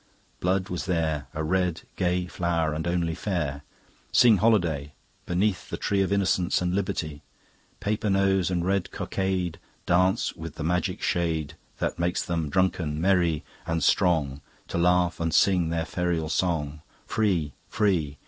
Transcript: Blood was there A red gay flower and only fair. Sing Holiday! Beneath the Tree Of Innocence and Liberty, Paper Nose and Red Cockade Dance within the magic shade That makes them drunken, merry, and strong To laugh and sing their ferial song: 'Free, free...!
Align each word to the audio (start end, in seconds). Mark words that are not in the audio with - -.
Blood 0.39 0.67
was 0.69 0.87
there 0.87 1.27
A 1.35 1.43
red 1.43 1.83
gay 1.95 2.25
flower 2.25 2.73
and 2.73 2.87
only 2.87 3.13
fair. 3.13 3.61
Sing 4.11 4.37
Holiday! 4.37 4.95
Beneath 5.27 5.69
the 5.69 5.77
Tree 5.77 6.01
Of 6.01 6.11
Innocence 6.11 6.59
and 6.59 6.73
Liberty, 6.73 7.21
Paper 7.79 8.09
Nose 8.09 8.49
and 8.49 8.65
Red 8.65 8.89
Cockade 8.89 9.59
Dance 9.85 10.35
within 10.35 10.57
the 10.57 10.63
magic 10.63 11.03
shade 11.03 11.53
That 11.77 11.99
makes 11.99 12.25
them 12.25 12.49
drunken, 12.49 12.99
merry, 12.99 13.43
and 13.67 13.83
strong 13.83 14.41
To 14.69 14.79
laugh 14.79 15.19
and 15.19 15.31
sing 15.31 15.69
their 15.69 15.85
ferial 15.85 16.31
song: 16.31 16.81
'Free, 17.05 17.53
free...! 17.67 18.17